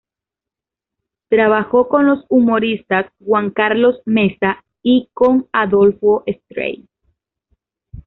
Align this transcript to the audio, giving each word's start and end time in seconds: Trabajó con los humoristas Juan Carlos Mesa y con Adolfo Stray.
Trabajó 1.29 1.87
con 1.87 2.07
los 2.07 2.25
humoristas 2.27 3.11
Juan 3.23 3.51
Carlos 3.51 3.99
Mesa 4.05 4.63
y 4.81 5.09
con 5.13 5.47
Adolfo 5.53 6.23
Stray. 6.27 6.87